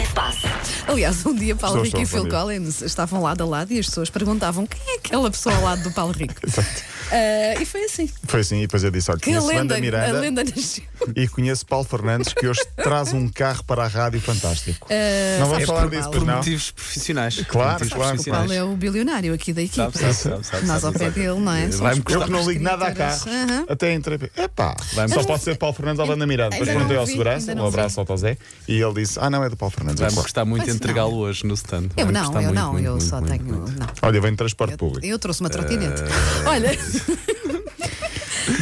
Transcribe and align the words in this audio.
linha 0.00 0.06
de 0.06 0.12
passe. 0.12 0.46
Aliás, 0.86 1.24
um 1.26 1.34
dia 1.34 1.54
Paulo 1.54 1.84
Estou, 1.84 2.00
Rico 2.00 2.16
e 2.16 2.20
Phil 2.20 2.28
Collins 2.28 2.82
estavam 2.82 3.22
lado 3.22 3.42
a 3.42 3.46
lado 3.46 3.72
e 3.72 3.78
as 3.78 3.86
pessoas 3.86 4.10
perguntavam 4.10 4.66
quem 4.66 4.80
é 4.94 4.96
aquela 4.96 5.30
pessoa 5.30 5.54
ao 5.54 5.62
lado 5.62 5.82
do 5.82 5.90
Paulo 5.92 6.12
Rico. 6.12 6.40
Ah, 7.12 7.60
e 7.60 7.66
foi 7.66 7.82
assim. 7.86 8.08
Foi 8.30 8.40
assim, 8.40 8.58
e 8.58 8.60
depois 8.62 8.84
eu 8.84 8.90
disse: 8.92 9.10
olha, 9.10 9.18
Que 9.18 9.30
a 9.30 9.34
conheço 9.34 9.48
lenda, 9.48 9.60
Wanda 9.60 9.76
a 9.76 9.80
Miranda 9.80 10.20
lenda 10.20 10.44
nasceu. 10.44 10.84
e 11.16 11.26
conheço 11.28 11.66
Paulo 11.66 11.84
Fernandes, 11.84 12.32
que 12.32 12.46
hoje 12.46 12.60
traz 12.76 13.12
um 13.12 13.28
carro 13.28 13.64
para 13.64 13.84
a 13.84 13.88
rádio 13.88 14.20
fantástico. 14.20 14.86
Ah, 14.90 15.38
não 15.40 15.46
vamos 15.48 15.64
sabes 15.64 15.66
falar 15.66 15.80
por 15.82 15.90
disso, 15.90 16.10
Por 16.10 16.24
não? 16.24 16.36
motivos 16.36 16.70
profissionais. 16.70 17.44
Claro, 17.48 17.72
motivos 17.72 17.92
claro, 17.92 18.04
O 18.04 18.08
profissionais. 18.10 18.46
Paulo 18.52 18.52
é 18.52 18.72
o 18.72 18.76
bilionário 18.76 19.34
aqui 19.34 19.52
da 19.52 19.62
equipa. 19.62 19.90
Sabe, 19.90 19.98
sabe, 19.98 20.14
sabe, 20.14 20.46
sabe, 20.46 20.66
Nós 20.66 20.84
ao 20.84 20.92
pé 20.92 20.98
sabe. 21.06 21.10
dele, 21.20 21.40
não 21.40 21.52
é? 21.52 21.66
Vai-me 21.68 22.02
Eu 22.08 22.20
que 22.24 22.30
não 22.30 22.48
ligo 22.48 22.62
nada 22.62 22.84
a 22.84 22.88
escritoras. 22.90 23.24
carro. 23.24 23.36
Aham. 23.50 23.64
Até 23.68 23.94
entrei. 23.94 24.18
Epá, 24.36 24.76
só 25.12 25.24
pode 25.24 25.42
ser 25.42 25.56
Paulo 25.58 25.74
Fernandes 25.74 25.98
ou 26.00 26.08
Wanda 26.08 26.26
Miranda. 26.26 26.50
Depois 26.50 26.68
perguntei 26.68 26.96
ao 26.96 27.06
segurança, 27.06 27.52
um 27.54 27.66
abraço 27.66 27.98
ao 27.98 28.06
Tosé, 28.06 28.36
e 28.68 28.80
ele 28.80 28.94
disse: 28.94 29.18
Ah, 29.20 29.28
não, 29.28 29.42
é 29.42 29.48
do 29.48 29.56
Paulo 29.56 29.74
Fernandes. 29.74 30.00
Vai-me 30.00 30.16
Eu, 30.16 30.22
custar 30.22 30.46
muito 30.46 30.70
entregá-lo 30.70 31.16
hoje 31.16 31.44
no 31.44 31.54
stand. 31.54 31.88
Eu 31.96 32.12
não, 32.12 32.40
eu 32.40 32.52
não, 32.52 32.78
eu 32.78 33.00
só 33.00 33.20
tenho. 33.20 33.64
Olha, 34.02 34.20
vem 34.20 34.30
de 34.30 34.36
transporte 34.36 34.76
público. 34.76 35.04
eu 35.04 35.18
trouxe 35.18 35.40
uma 35.40 35.50
trotinete. 35.50 36.02
Olha, 36.46 36.70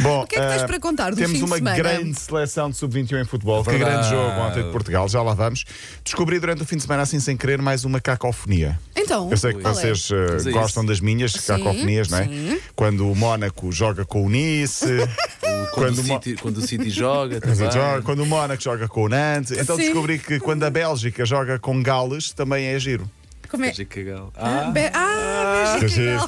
Bom, 0.01 0.21
o 0.23 0.27
que 0.27 0.35
é 0.35 0.39
que 0.41 0.47
tens 0.47 0.61
eh, 0.61 0.67
para 0.67 0.79
contar 0.79 1.09
do 1.11 1.15
Temos 1.15 1.31
fim 1.31 1.37
de 1.39 1.43
uma 1.45 1.57
semana? 1.57 1.75
grande 1.75 2.19
seleção 2.19 2.69
de 2.69 2.77
sub-21 2.77 3.21
em 3.21 3.25
futebol. 3.25 3.63
Que 3.63 3.77
grande 3.77 4.09
jogo 4.09 4.39
ontem 4.41 4.63
de 4.63 4.71
Portugal, 4.71 5.07
já 5.09 5.21
lá 5.21 5.33
vamos. 5.33 5.65
Descobri 6.03 6.39
durante 6.39 6.61
o 6.61 6.65
fim 6.65 6.75
de 6.77 6.83
semana, 6.83 7.03
assim 7.03 7.19
sem 7.19 7.35
querer, 7.37 7.61
mais 7.61 7.85
uma 7.85 7.99
cacofonia. 7.99 8.79
então, 8.95 9.29
Eu 9.31 9.37
sei 9.37 9.53
que 9.53 9.59
é? 9.59 9.63
vocês 9.63 10.09
é 10.45 10.51
gostam 10.51 10.85
das 10.85 10.99
minhas 10.99 11.33
cacofonias, 11.33 12.09
não 12.09 12.17
é? 12.19 12.23
sim. 12.25 12.59
Quando 12.75 13.09
o 13.11 13.15
Mónaco 13.15 13.71
joga 13.71 14.05
com 14.05 14.25
o 14.25 14.29
Nice, 14.29 14.85
Quando, 15.73 15.95
Quando 15.95 15.99
o 15.99 16.03
City, 16.03 16.35
quando 16.41 16.57
o 16.57 16.61
City 16.61 16.89
joga, 16.89 17.39
quando, 17.41 17.55
também. 17.57 17.71
joga- 17.71 18.01
quando 18.01 18.19
o 18.21 18.25
Mónaco 18.25 18.61
joga 18.61 18.87
com 18.87 19.03
o 19.03 19.09
Nantes. 19.09 19.51
Então 19.51 19.75
Sim. 19.75 19.83
descobri 19.83 20.19
que 20.19 20.39
quando 20.39 20.63
a 20.63 20.69
Bélgica 20.69 21.25
joga 21.25 21.59
com 21.59 21.81
Gales, 21.81 22.31
também 22.31 22.65
é 22.67 22.79
giro. 22.79 23.09
Como 23.49 23.63
é? 23.63 23.67
Bélgica 23.67 24.03
Gal. 24.03 24.31
Ah, 24.37 24.63
Ah, 24.67 24.71
Be- 24.71 24.91
ah, 24.93 25.87
giro. 25.87 26.19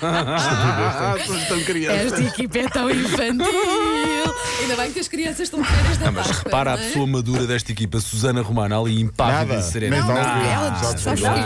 ah, 0.00 1.14
estás 1.18 1.48
tão 1.48 1.60
criança. 1.64 1.96
Esta 1.96 2.22
equipa 2.22 2.58
é 2.58 2.68
tão 2.68 2.90
infantil. 2.90 4.34
Ainda 4.60 4.76
bem 4.76 4.92
que 4.92 5.00
as 5.00 5.08
crianças 5.08 5.40
estão 5.40 5.64
férias 5.64 5.96
da 5.98 6.10
Mas 6.10 6.26
Páscoa, 6.26 6.44
repara 6.44 6.72
a 6.72 6.76
não 6.76 6.82
é? 6.82 6.86
pessoa 6.86 7.06
madura 7.06 7.46
desta 7.46 7.72
equipa, 7.72 8.00
Susana 8.00 8.42
Romana, 8.42 8.78
ali 8.78 9.00
impávida 9.00 9.54
Nada. 9.54 9.60
e 9.60 9.62
serena. 9.62 9.96
Não, 9.98 10.06
porque 10.06 10.20
ver. 10.20 10.46
ela 10.52 10.74
sabes 10.76 11.02
te 11.22 11.26
porquê? 11.26 11.40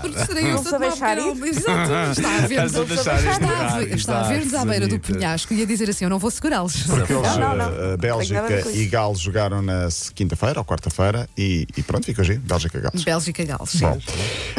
Porque 0.00 0.24
serei 0.24 0.50
eu 0.52 0.62
Não 0.62 0.74
a 0.74 0.78
deixar 0.78 1.18
ir. 1.18 1.44
Exato, 1.46 2.20
está 2.20 2.36
a 2.36 2.46
ver-nos. 2.46 2.76
A 2.76 2.82
Está 2.84 3.74
a 3.76 3.82
Está 3.82 4.20
a 4.20 4.28
ver-nos 4.28 4.54
à 4.54 4.64
beira 4.64 4.86
do 4.88 4.98
penhasco 4.98 5.52
e 5.54 5.62
a 5.62 5.66
dizer 5.66 5.90
assim: 5.90 6.04
Eu 6.04 6.10
não 6.10 6.18
vou 6.18 6.30
segurá-los. 6.30 6.82
Porque 6.82 7.12
eles, 7.12 7.22
Não, 7.36 7.38
não, 7.38 7.56
não. 7.56 7.64
eh, 7.66 7.68
nada 7.68 7.94
a 7.94 7.96
Bélgica 7.96 8.70
e. 8.72 8.86
Gales 8.86 9.20
jogaram 9.20 9.60
na 9.62 9.88
quinta-feira 10.14 10.58
ou 10.60 10.64
quarta-feira 10.64 11.28
e, 11.36 11.66
e 11.76 11.82
pronto, 11.82 12.04
fica 12.06 12.22
giro. 12.24 12.40
Bélgica-Gales. 12.40 13.04
Bélgica 13.04 13.44
Gales. 13.44 13.70
sim. 13.70 13.80
Bom, 13.80 13.98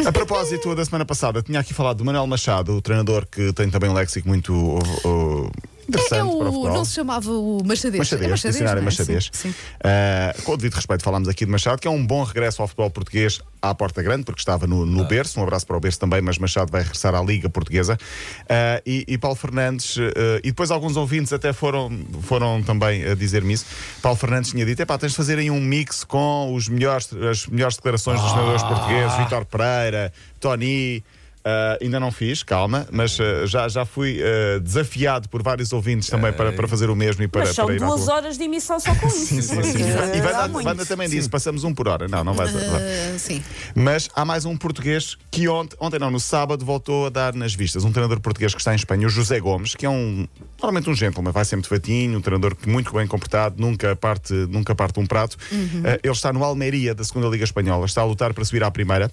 a 0.05 0.11
propósito 0.11 0.75
da 0.75 0.85
semana 0.85 1.05
passada, 1.05 1.41
tinha 1.41 1.59
aqui 1.59 1.73
falado 1.73 1.97
do 1.97 2.05
Manuel 2.05 2.27
Machado, 2.27 2.73
o 2.77 2.81
treinador 2.81 3.25
que 3.29 3.51
tem 3.53 3.69
também 3.69 3.89
um 3.89 3.93
léxico 3.93 4.27
muito 4.27 4.53
uh, 4.53 5.51
interessante 5.89 6.19
É 6.19 6.23
para 6.23 6.25
o 6.25 6.39
o, 6.39 6.43
futebol. 6.45 6.73
não 6.73 6.85
se 6.85 6.93
chamava 6.93 7.31
o 7.31 7.63
Machadez. 7.65 7.99
Machadez, 7.99 8.45
é 8.45 8.49
dicionário 8.49 8.81
não 8.81 8.87
é? 8.87 8.91
Machadez. 8.91 9.29
Sim, 9.33 9.49
sim. 9.51 9.55
Uh, 9.79 10.41
com 10.43 10.53
o 10.53 10.57
devido 10.57 10.75
respeito, 10.75 11.03
falámos 11.03 11.27
aqui 11.27 11.45
de 11.45 11.51
Machado, 11.51 11.79
que 11.79 11.87
é 11.87 11.91
um 11.91 12.05
bom 12.05 12.23
regresso 12.23 12.61
ao 12.61 12.67
futebol 12.67 12.89
português 12.89 13.39
à 13.61 13.75
porta 13.75 14.01
grande, 14.01 14.23
porque 14.23 14.39
estava 14.39 14.65
no, 14.65 14.85
no 14.85 15.05
berço. 15.05 15.39
Um 15.39 15.43
abraço 15.43 15.67
para 15.67 15.75
o 15.75 15.79
berço 15.79 15.99
também, 15.99 16.21
mas 16.21 16.37
Machado 16.37 16.71
vai 16.71 16.81
regressar 16.81 17.13
à 17.13 17.21
Liga 17.21 17.49
Portuguesa. 17.49 17.97
Uh, 18.43 18.81
e, 18.85 19.05
e 19.07 19.17
Paulo 19.17 19.35
Fernandes, 19.35 19.97
uh, 19.97 20.01
e 20.43 20.47
depois 20.49 20.71
alguns 20.71 20.95
ouvintes 20.95 21.33
até 21.33 21.51
foram, 21.51 21.91
foram 22.21 22.63
também 22.63 23.03
a 23.05 23.15
dizer-me 23.15 23.53
isso. 23.53 23.65
Paulo 24.01 24.17
Fernandes 24.17 24.51
tinha 24.51 24.65
dito: 24.65 24.81
epá, 24.81 24.97
tens 24.97 25.11
de 25.11 25.17
fazer 25.17 25.37
aí 25.39 25.51
um 25.51 25.59
mix 25.59 26.03
com 26.03 26.53
os 26.53 26.69
melhores, 26.69 27.09
as 27.13 27.47
melhores 27.47 27.75
declarações 27.75 28.21
dos 28.21 28.31
treinadores 28.31 28.63
portugueses, 28.63 29.17
Vitor 29.17 29.45
Pereira, 29.45 30.13
Tony. 30.39 31.03
Uh, 31.39 31.81
ainda 31.81 32.01
não 32.01 32.11
fiz, 32.11 32.43
calma, 32.43 32.85
mas 32.91 33.17
uh, 33.17 33.47
já, 33.47 33.67
já 33.69 33.85
fui 33.85 34.19
uh, 34.19 34.59
desafiado 34.59 35.29
por 35.29 35.41
vários 35.41 35.71
ouvintes 35.71 36.09
também 36.09 36.33
para, 36.33 36.51
para 36.51 36.67
fazer 36.67 36.89
o 36.89 36.95
mesmo 36.95 37.23
e 37.23 37.29
para, 37.29 37.45
Mas 37.45 37.55
são 37.55 37.65
para 37.65 37.77
duas 37.77 38.09
horas 38.09 38.37
de 38.37 38.43
emissão 38.43 38.77
só 38.77 38.93
com 38.95 39.07
isso. 39.07 39.25
Sim, 39.27 39.41
sim, 39.41 39.63
sim. 39.63 39.83
Eh, 39.83 40.17
E 40.17 40.65
Wanda, 40.65 40.85
também 40.85 41.07
disse: 41.07 41.29
passamos 41.29 41.63
um 41.63 41.73
por 41.73 41.87
hora. 41.87 42.09
Não, 42.09 42.25
não 42.25 42.33
vai. 42.33 42.47
Ah, 42.47 43.17
sim. 43.17 43.41
Mas 43.73 44.09
há 44.13 44.25
mais 44.25 44.43
um 44.43 44.57
português 44.57 45.17
que 45.31 45.47
ontem, 45.47 45.77
ontem 45.79 45.97
não, 45.97 46.11
no 46.11 46.19
sábado, 46.19 46.65
voltou 46.65 47.05
a 47.05 47.09
dar 47.09 47.33
nas 47.33 47.53
vistas. 47.53 47.85
Um 47.85 47.91
treinador 47.91 48.19
português 48.19 48.53
que 48.53 48.59
está 48.59 48.73
em 48.73 48.75
Espanha, 48.75 49.07
o 49.07 49.09
José 49.09 49.39
Gomes, 49.39 49.75
que 49.75 49.85
é 49.85 49.89
um, 49.89 50.27
normalmente 50.61 50.89
um 50.89 50.93
gentleman, 50.93 51.31
vai 51.31 51.45
sempre 51.45 51.63
de 51.63 51.69
fatinho, 51.69 52.17
um 52.17 52.21
treinador 52.21 52.53
que 52.53 52.67
muito 52.67 52.91
bem 52.91 53.07
comportado, 53.07 53.55
nunca 53.57 53.95
parte, 53.95 54.33
nunca 54.33 54.75
parte 54.75 54.99
um 54.99 55.05
prato. 55.05 55.37
Eh, 55.85 55.99
ele 56.03 56.13
está 56.13 56.33
no 56.33 56.43
Almeria 56.43 56.93
da 56.93 57.03
segunda 57.05 57.27
Liga 57.27 57.45
Espanhola, 57.45 57.85
está 57.85 58.01
a 58.01 58.05
lutar 58.05 58.33
para 58.33 58.43
subir 58.43 58.61
à 58.63 58.69
primeira. 58.69 59.09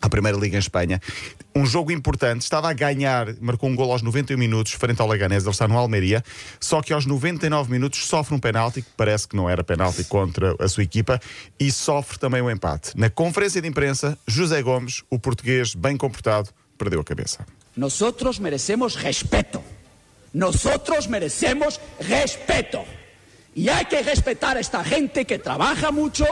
À 0.00 0.08
Primeira 0.08 0.38
Liga 0.38 0.56
em 0.56 0.58
Espanha. 0.58 1.00
Um 1.54 1.66
jogo 1.66 1.90
importante, 1.90 2.42
estava 2.42 2.70
a 2.70 2.72
ganhar, 2.72 3.34
marcou 3.40 3.68
um 3.68 3.74
gol 3.74 3.90
aos 3.92 4.02
91 4.02 4.38
minutos, 4.38 4.72
frente 4.72 5.00
ao 5.00 5.08
Leganés, 5.08 5.42
ele 5.42 5.50
está 5.50 5.66
no 5.66 5.76
Almeria, 5.76 6.22
só 6.60 6.80
que 6.80 6.92
aos 6.92 7.04
99 7.04 7.70
minutos 7.70 8.06
sofre 8.06 8.34
um 8.34 8.38
penalti, 8.38 8.82
que 8.82 8.88
parece 8.96 9.26
que 9.26 9.36
não 9.36 9.50
era 9.50 9.64
penalti 9.64 10.04
contra 10.04 10.54
a 10.58 10.68
sua 10.68 10.84
equipa, 10.84 11.20
e 11.58 11.72
sofre 11.72 12.18
também 12.18 12.40
o 12.40 12.50
empate. 12.50 12.92
Na 12.96 13.10
conferência 13.10 13.60
de 13.60 13.68
imprensa, 13.68 14.16
José 14.26 14.62
Gomes, 14.62 15.02
o 15.10 15.18
português 15.18 15.74
bem 15.74 15.96
comportado, 15.96 16.50
perdeu 16.76 17.00
a 17.00 17.04
cabeça. 17.04 17.44
Nosotros 17.76 18.38
merecemos 18.38 18.94
respeto. 18.94 19.62
Nosotros 20.32 21.06
merecemos 21.06 21.80
respeto. 22.00 22.84
Y 23.54 23.68
hay 23.68 23.86
que 23.86 24.02
respetar 24.02 24.56
a 24.56 24.60
esta 24.60 24.84
gente 24.84 25.24
que 25.24 25.38
trabaja 25.38 25.90
mucho, 25.90 26.24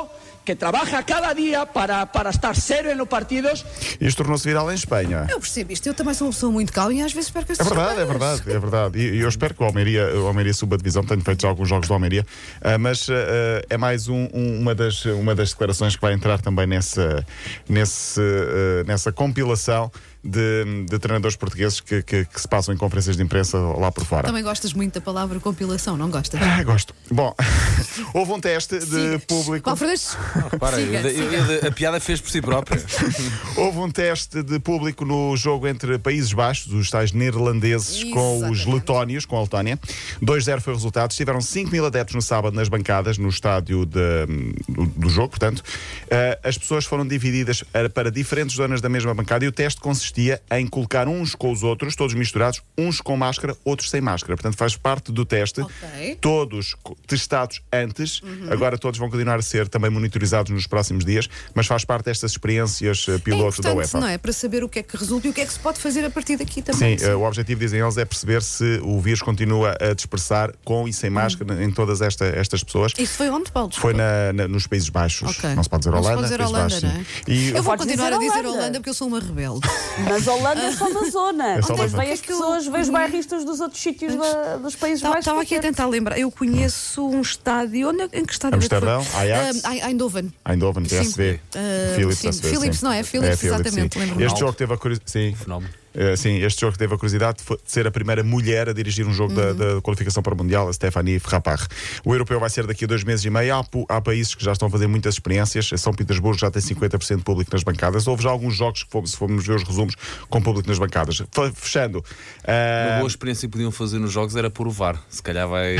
que 0.47 0.55
trabaja 0.55 1.03
cada 1.03 1.35
día 1.35 1.67
para, 1.67 2.07
para 2.07 2.31
estar 2.31 2.55
serio 2.55 2.91
en 2.93 2.99
los 2.99 3.09
partidos 3.09 3.67
Isto 4.01 4.19
tornou-se 4.23 4.47
viral 4.49 4.71
em 4.71 4.75
Espanha. 4.77 5.27
Eu 5.29 5.41
percebo 5.41 5.73
isto. 5.73 5.87
Eu 5.89 5.95
também 5.95 6.15
sou 6.15 6.29
uma 6.29 6.33
pessoa 6.33 6.53
muito 6.53 6.73
calma 6.73 6.95
e 6.95 7.03
às 7.03 7.13
vezes 7.13 7.31
perco 7.31 7.51
as 7.53 7.59
É 7.61 7.65
verdade, 7.65 8.01
é 8.01 8.05
verdade, 8.05 8.43
é 8.47 8.59
verdade. 8.59 8.99
E, 8.99 9.19
eu 9.21 9.29
espero 9.29 9.55
que 9.55 9.63
o 9.63 9.67
Almeria, 9.67 10.07
o 10.17 10.27
Almeria 10.29 10.55
suba 10.55 10.77
a 10.77 10.79
divisão. 10.79 11.03
Tenho 11.05 11.21
feito 11.21 11.43
já 11.43 11.49
alguns 11.49 11.69
jogos 11.69 11.89
do 11.89 11.95
Almeria, 11.95 12.25
ah, 12.63 12.79
mas 12.79 13.09
ah, 13.11 13.63
é 13.69 13.77
mais 13.77 14.07
um- 14.09 14.29
um- 14.33 14.61
uma, 14.61 14.75
das, 14.75 15.05
uma 15.07 15.35
das 15.35 15.51
declarações 15.51 15.97
que 15.97 16.03
vai 16.03 16.13
entrar 16.13 16.41
também 16.41 16.67
nessa, 16.67 17.27
nesse, 17.69 18.21
ah, 18.21 18.85
nessa 18.87 19.11
compilação 19.11 19.91
de, 20.27 20.85
de 20.89 20.99
treinadores 20.99 21.37
portugueses 21.37 21.81
que, 21.81 22.03
que- 22.03 22.25
que 22.25 22.41
se 22.41 22.49
passam 22.49 22.75
em 22.75 22.77
conferências 22.77 23.17
de 23.17 23.23
imprensa 23.23 23.59
lá 23.59 23.91
por 23.93 24.05
fora. 24.05 24.27
Também 24.27 24.43
gostas 24.43 24.73
muito 24.73 24.95
da 24.95 25.01
palavra 25.01 25.39
compilação, 25.41 25.97
não 25.97 26.11
gostas? 26.11 26.41
Ah, 26.43 26.63
gosto. 26.63 26.95
Bom, 27.11 27.35
houve 28.15 28.33
um 28.33 28.41
teste 28.41 28.79
de 28.79 28.85
Siga. 28.87 29.19
público. 29.21 29.65
Paulo 29.65 29.77
Fernandes, 29.79 30.17
Repara, 30.51 30.77
siga, 30.77 31.01
eu- 31.01 31.11
eu- 31.11 31.31
siga. 31.45 31.53
eu- 31.63 31.69
a 31.69 31.73
piada 31.73 32.01
fez 32.01 32.21
por 32.21 32.31
si 32.31 32.41
própria. 32.41 32.83
Houve 33.57 33.79
um 33.79 33.91
teste 33.91 34.43
de 34.43 34.59
público 34.59 35.05
no 35.05 35.37
jogo 35.37 35.67
entre 35.67 35.99
Países 35.99 36.33
Baixos, 36.33 36.73
os 36.73 36.91
tais 36.91 37.13
neerlandeses, 37.13 38.05
com 38.13 38.51
os 38.51 38.67
letónios, 38.67 39.25
com 39.25 39.37
a 39.39 39.43
Letónia. 39.43 39.79
2-0 40.23 40.61
foi 40.61 40.73
o 40.73 40.77
resultado. 40.77 41.11
Tiveram 41.13 41.41
5 41.41 41.71
mil 41.71 41.87
adeptos 41.87 42.15
no 42.15 42.23
sábado 42.23 42.55
nas 42.55 42.69
bancadas, 42.69 43.17
no 43.19 43.29
estádio 43.29 43.87
de- 43.87 44.27
do, 44.69 44.87
do 44.87 45.09
jogo, 45.09 45.29
portanto. 45.31 45.63
Eh, 46.11 46.39
as 46.43 46.59
pessoas 46.59 46.85
foram 46.85 47.07
divididas 47.07 47.63
para 47.95 48.11
diferentes 48.11 48.57
zonas 48.57 48.81
da 48.81 48.89
mesma 48.89 49.15
bancada 49.15 49.45
e 49.45 49.49
o 49.49 49.53
teste 49.53 49.81
consistia 49.81 50.16
em 50.51 50.67
colocar 50.67 51.09
uns 51.09 51.35
com 51.35 51.51
os 51.53 51.63
outros, 51.63 51.95
todos 51.95 52.15
misturados, 52.15 52.63
uns 52.77 53.01
com 53.01 53.17
máscara, 53.17 53.57
outros 53.65 53.91
sem 53.91 54.01
máscara. 54.01 54.37
Portanto, 54.37 54.57
faz 54.57 54.77
parte 54.77 55.13
do 55.13 55.25
teste. 55.25 55.61
Ok. 55.61 56.19
Todos 56.21 56.75
testados 57.07 57.61
antes, 57.73 58.21
Uhum. 58.23 58.49
agora 58.51 58.79
todos 58.79 58.99
vão 58.99 59.09
continuar 59.11 59.39
a 59.39 59.43
ser 59.43 59.69
também 59.69 59.91
monitorizados 59.91 60.51
nos 60.53 60.67
próximos 60.67 61.05
dias, 61.05 61.29
mas 61.55 61.67
faz 61.67 61.85
parte 61.85 62.07
destas 62.07 62.33
experiências 62.33 63.07
eh, 63.09 63.15
É 63.15 63.19
piloto 63.19 63.63
da 63.63 63.71
importante, 63.71 63.77
UEFA. 63.77 64.01
não 64.01 64.09
é? 64.09 64.19
Para 64.19 64.33
saber 64.33 64.65
o 64.65 64.69
que 64.69 64.79
é 64.79 64.83
que 64.83 64.97
resulta 64.97 65.27
e 65.27 65.31
o 65.31 65.33
que 65.33 65.41
é 65.41 65.47
que 65.47 65.53
se 65.53 65.59
pode 65.59 65.79
fazer 65.81 66.05
a 66.05 66.11
partir 66.11 66.37
daqui 66.37 66.63
também. 66.63 66.99
Sim, 66.99 67.05
eh, 67.05 67.15
o 67.15 67.23
objetivo, 67.27 67.61
dizem 67.61 67.81
eles, 67.81 67.97
é 67.97 68.05
perceber 68.05 68.43
se 68.43 68.81
o 68.83 69.01
vírus 69.01 69.23
continua 69.23 69.77
a 69.81 69.95
dispersar 69.95 70.53
com 70.65 70.87
e 70.89 70.93
sem 70.93 71.11
máscara 71.11 71.63
em 71.63 71.71
todas 71.71 72.01
esta- 72.01 72.27
estas 72.27 72.63
pessoas. 72.65 72.93
Isso 72.99 73.15
foi 73.15 73.29
onde, 73.31 73.51
Paulo? 73.51 73.71
Foi 73.75 73.93
na- 73.95 74.33
na- 74.33 74.49
nos 74.49 74.67
Países 74.67 74.89
Baixos. 74.89 75.37
Ok. 75.37 75.55
Não 75.55 75.63
se 75.63 75.69
pode 75.69 75.81
dizer 75.83 75.91
Não 75.91 76.03
se 76.03 76.09
Holanda. 76.09 76.17
pode 76.23 76.31
dizer 76.33 76.43
Holanda, 76.45 76.61
Baixos, 76.63 76.83
não 76.83 76.91
é? 76.91 76.95
sim. 76.95 77.05
E 77.33 77.49
Eu 77.51 77.63
vou 77.63 77.77
continuar 77.77 78.11
dizer 78.11 78.15
a 78.15 78.19
dizer 78.19 78.31
Holanda. 78.47 78.49
Holanda 78.59 78.79
porque 78.81 78.91
eu 78.91 78.95
sou 78.95 79.09
uma 79.09 79.21
rebelde. 79.21 79.61
Mas 80.05 80.27
Holanda 80.27 80.61
é 80.61 80.73
só 80.73 80.93
da 80.93 81.09
zona. 81.11 81.49
É 81.59 81.63
só 81.63 81.69
Depois 81.73 81.91
zona. 81.91 82.03
vem 82.03 82.13
as 82.13 82.21
Que 82.21 82.33
é 82.33 82.35
pessoas, 82.35 82.67
vêm 82.67 82.81
os 82.83 82.89
bairristas 82.91 83.45
dos 83.45 83.61
outros 83.61 83.81
sítios 83.83 84.15
da- 84.15 84.57
dos 84.59 84.77
países 84.77 84.99
Estava 84.99 85.15
baixos. 85.15 85.27
estava 85.27 85.43
aqui 85.43 85.55
a 85.57 85.61
tentar 85.61 85.87
lembrar. 85.87 86.19
Eu 86.19 86.31
conheço 86.31 87.07
um 87.09 87.21
estádio. 87.21 87.89
Onde, 87.89 88.03
em 88.13 88.25
que 88.25 88.33
estádio? 88.33 88.55
é 88.57 88.59
Amsterdão? 88.59 89.07
Ajax? 89.15 89.65
Ah, 89.65 89.89
Eindhoven. 89.89 90.33
Eindhoven. 90.49 90.85
PSV. 90.85 91.41
Ah, 91.55 91.95
Philips, 91.97 92.19
sim, 92.19 92.29
PSV, 92.29 92.49
Philips, 92.51 92.79
sim. 92.79 92.85
não 92.85 92.93
é? 92.93 93.03
Philips, 93.03 93.43
exatamente, 93.45 93.95
sim. 93.95 94.01
lembro-me. 94.01 94.25
Este 94.25 94.41
jogo 94.41 94.53
teve 94.53 94.75
a 94.75 94.77
curiosidade. 94.77 95.11
Sim. 95.11 95.35
Fenómeno. 95.35 95.73
Uh, 95.97 96.15
sim, 96.17 96.37
este 96.43 96.61
jogo 96.61 96.77
teve 96.77 96.95
a 96.95 96.99
curiosidade 96.99 97.39
de 97.39 97.57
ser 97.65 97.87
a 97.87 97.91
primeira 97.91 98.23
mulher 98.23 98.69
a 98.69 98.73
dirigir 98.75 99.07
um 99.07 99.15
jogo 99.15 99.33
da, 99.33 99.53
da 99.55 99.81
qualificação 99.81 100.23
para 100.23 100.35
o 100.35 100.37
Mundial, 100.37 100.69
a 100.69 100.73
Stephanie 100.73 101.19
Ferrapar. 101.19 101.67
O 102.05 102.13
europeu 102.15 102.39
vai 102.39 102.51
ser 102.51 102.67
daqui 102.67 102.85
a 102.85 102.87
dois 102.89 103.03
meses 103.03 103.25
e 103.25 103.31
meio. 103.31 103.55
Há, 103.55 103.65
há 103.89 104.01
países 104.01 104.35
que 104.35 104.45
já 104.45 104.53
estão 104.53 104.69
a 104.69 104.71
fazer 104.71 104.87
muitas 104.87 105.15
experiências. 105.15 105.71
São 105.79 105.95
Petersburgo 105.95 106.39
já 106.39 106.51
tem 106.51 106.61
50% 106.61 107.17
de 107.17 107.23
público 107.23 107.51
nas 107.53 107.63
bancadas. 107.63 108.07
Houve 108.07 108.23
já 108.25 108.31
alguns 108.31 108.55
jogos 108.55 108.83
que, 108.83 108.91
fomos, 108.91 109.13
se 109.13 109.17
formos 109.17 109.47
ver 109.47 109.57
os 109.57 109.63
resumos, 109.63 109.95
com 110.29 110.43
público 110.43 110.69
nas 110.69 110.79
bancadas. 110.79 111.17
Fe- 111.17 111.53
Fechando, 111.55 112.05
Uma 112.47 112.97
uh, 112.97 112.99
boa 112.99 113.09
experiência 113.09 113.49
que 113.49 113.53
podiam 113.53 113.71
fazer 113.73 113.99
nos 113.99 114.13
jogos 114.13 114.37
era 114.37 114.51
pôr 114.51 114.67
o 114.69 114.71
VAR. 114.71 115.03
Se 115.09 115.23
calhar 115.23 115.49
vai. 115.49 115.77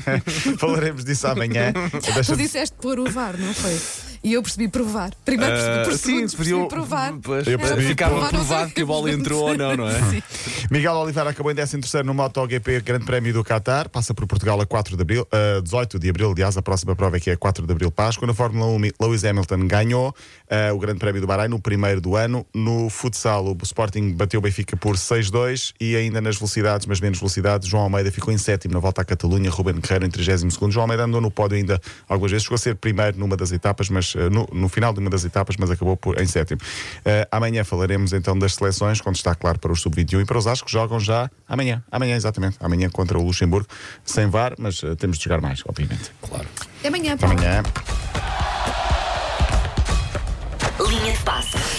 falaremos 0.58 1.04
disso 1.04 1.26
amanhã. 1.26 1.72
Tu 2.26 2.36
disseste 2.36 2.76
pôr 2.80 2.98
o 2.98 3.10
VAR, 3.10 3.36
não 3.38 3.52
foi? 3.52 4.09
E 4.22 4.34
eu 4.34 4.42
percebi 4.42 4.68
provar. 4.68 5.10
Primeiro 5.24 5.52
percebi, 5.54 5.78
Ah, 5.78 5.84
por 5.84 5.92
sim, 5.92 5.98
segundo 5.98 6.28
se 6.28 6.36
percebi 6.36 6.56
podiam. 6.56 6.68
provar. 6.68 7.12
Pois, 7.22 7.46
Eu 7.46 7.58
percebi 7.58 7.84
ficava 7.86 8.12
provar, 8.16 8.30
provado 8.30 8.70
que 8.72 8.82
a 8.82 8.86
bola 8.86 9.10
entrou 9.10 9.48
ou 9.48 9.56
não, 9.56 9.76
não 9.76 9.88
é? 9.88 9.98
Sim. 10.10 10.22
Miguel 10.70 10.92
Oliveira 10.94 11.30
acabou 11.30 11.50
em 11.50 11.54
13 11.54 11.78
no 12.04 12.12
MotoGP 12.12 12.80
Grande 12.82 13.06
Prémio 13.06 13.32
do 13.32 13.42
Qatar, 13.42 13.88
passa 13.88 14.12
por 14.12 14.26
Portugal 14.26 14.60
a 14.60 14.66
4 14.66 14.94
de 14.94 15.02
abril, 15.02 15.26
a 15.32 15.60
18 15.60 15.98
de 15.98 16.10
abril, 16.10 16.32
aliás, 16.32 16.56
a 16.56 16.62
próxima 16.62 16.94
prova 16.94 17.16
é 17.16 17.20
que 17.20 17.30
é 17.30 17.36
4 17.36 17.66
de 17.66 17.72
abril 17.72 17.90
Páscoa. 17.90 18.26
Na 18.26 18.34
Fórmula 18.34 18.66
1, 18.66 18.90
Lewis 19.00 19.24
Hamilton 19.24 19.66
ganhou 19.66 20.14
eh, 20.48 20.70
o 20.70 20.78
Grande 20.78 20.98
Prémio 20.98 21.20
do 21.22 21.26
Bahrein 21.26 21.48
no 21.48 21.58
primeiro 21.58 22.00
do 22.00 22.14
ano. 22.14 22.46
No 22.54 22.90
futsal, 22.90 23.46
o 23.46 23.56
Sporting 23.62 24.12
bateu 24.12 24.38
o 24.38 24.42
Benfica 24.42 24.76
por 24.76 24.96
6-2 24.96 25.72
e 25.80 25.96
ainda 25.96 26.20
nas 26.20 26.36
velocidades, 26.36 26.86
mas 26.86 27.00
menos 27.00 27.18
velocidades, 27.18 27.66
João 27.66 27.84
Almeida 27.84 28.12
ficou 28.12 28.32
em 28.34 28.38
sétimo 28.38 28.74
na 28.74 28.80
volta 28.80 29.00
à 29.00 29.04
Catalunha, 29.04 29.50
Ruben 29.50 29.76
Guerreiro 29.80 30.04
em 30.04 30.10
32 30.10 30.72
João 30.72 30.82
Almeida 30.82 31.04
andou 31.04 31.20
no 31.22 31.30
pódio 31.30 31.56
ainda 31.56 31.80
algumas 32.08 32.30
vezes, 32.30 32.44
chegou 32.44 32.56
a 32.56 32.58
ser 32.58 32.74
primeiro 32.74 33.18
numa 33.18 33.36
das 33.36 33.50
etapas, 33.50 33.88
mas 33.88 34.09
eh, 34.16 34.30
no, 34.30 34.48
no 34.52 34.68
final 34.68 34.92
de 34.92 35.00
uma 35.00 35.10
das 35.10 35.24
etapas, 35.24 35.56
mas 35.58 35.70
acabou 35.70 35.96
por, 35.96 36.20
em 36.20 36.26
sétimo. 36.26 36.60
Eh, 37.04 37.26
amanhã 37.30 37.64
falaremos 37.64 38.12
então 38.12 38.38
das 38.38 38.54
seleções, 38.54 39.00
quando 39.00 39.16
está 39.16 39.34
claro 39.34 39.58
para 39.58 39.72
os 39.72 39.80
sub-21 39.80 40.22
e 40.22 40.24
para 40.24 40.38
os 40.38 40.46
Ascos 40.46 40.70
que 40.70 40.72
jogam 40.72 41.00
já 41.00 41.30
amanhã. 41.48 41.82
Amanhã, 41.90 42.16
exatamente. 42.16 42.56
Amanhã 42.60 42.88
contra 42.90 43.18
o 43.18 43.22
Luxemburgo, 43.22 43.68
sem 44.04 44.26
VAR, 44.28 44.54
mas 44.58 44.82
eh, 44.82 44.94
temos 44.94 45.18
de 45.18 45.24
jogar 45.24 45.40
mais, 45.40 45.62
obviamente. 45.66 46.10
Claro. 46.22 46.46
Até 46.78 46.88
amanhã, 46.88 47.16
Paulo. 47.16 47.36
Amanhã. 47.36 47.62
Linha 50.88 51.12
de 51.12 51.22
passe. 51.22 51.60